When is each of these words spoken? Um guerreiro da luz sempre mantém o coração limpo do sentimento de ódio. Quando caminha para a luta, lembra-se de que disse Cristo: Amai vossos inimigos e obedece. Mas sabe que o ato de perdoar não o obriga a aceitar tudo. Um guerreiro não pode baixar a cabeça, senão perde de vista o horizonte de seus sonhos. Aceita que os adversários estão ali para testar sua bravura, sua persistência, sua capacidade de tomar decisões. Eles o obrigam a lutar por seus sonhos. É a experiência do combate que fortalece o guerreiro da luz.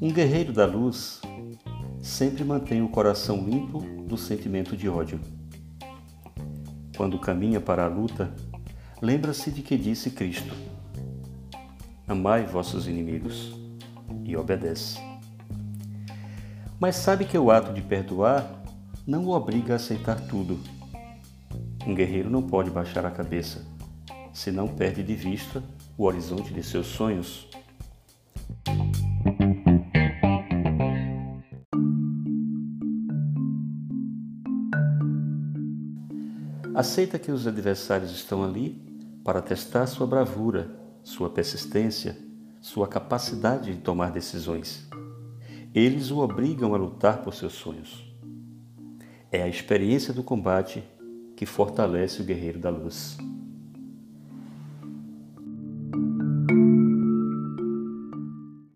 Um 0.00 0.12
guerreiro 0.12 0.52
da 0.52 0.66
luz 0.66 1.20
sempre 2.02 2.42
mantém 2.42 2.82
o 2.82 2.88
coração 2.88 3.36
limpo 3.48 3.80
do 4.04 4.18
sentimento 4.18 4.76
de 4.76 4.88
ódio. 4.88 5.20
Quando 6.96 7.18
caminha 7.18 7.60
para 7.60 7.84
a 7.84 7.88
luta, 7.88 8.34
lembra-se 9.00 9.50
de 9.50 9.62
que 9.62 9.78
disse 9.78 10.10
Cristo: 10.10 10.54
Amai 12.06 12.44
vossos 12.44 12.88
inimigos 12.88 13.56
e 14.24 14.36
obedece. 14.36 14.98
Mas 16.80 16.96
sabe 16.96 17.24
que 17.24 17.38
o 17.38 17.50
ato 17.50 17.72
de 17.72 17.80
perdoar 17.80 18.62
não 19.06 19.26
o 19.26 19.30
obriga 19.30 19.74
a 19.74 19.76
aceitar 19.76 20.20
tudo. 20.26 20.58
Um 21.86 21.94
guerreiro 21.94 22.28
não 22.28 22.42
pode 22.42 22.70
baixar 22.70 23.06
a 23.06 23.10
cabeça, 23.10 23.64
senão 24.32 24.68
perde 24.68 25.02
de 25.02 25.14
vista 25.14 25.62
o 25.96 26.04
horizonte 26.04 26.52
de 26.52 26.62
seus 26.62 26.86
sonhos. 26.86 27.48
Aceita 36.74 37.18
que 37.18 37.30
os 37.30 37.46
adversários 37.46 38.10
estão 38.10 38.42
ali 38.42 38.80
para 39.22 39.42
testar 39.42 39.86
sua 39.86 40.06
bravura, 40.06 40.70
sua 41.04 41.28
persistência, 41.28 42.16
sua 42.60 42.88
capacidade 42.88 43.74
de 43.74 43.80
tomar 43.80 44.10
decisões. 44.10 44.88
Eles 45.74 46.10
o 46.10 46.18
obrigam 46.18 46.74
a 46.74 46.78
lutar 46.78 47.22
por 47.22 47.34
seus 47.34 47.52
sonhos. 47.52 48.10
É 49.30 49.42
a 49.42 49.48
experiência 49.48 50.12
do 50.12 50.22
combate 50.22 50.82
que 51.36 51.46
fortalece 51.46 52.20
o 52.20 52.24
guerreiro 52.24 52.58
da 52.58 52.70
luz. 52.70 53.16